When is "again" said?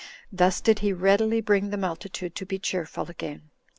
3.07-3.51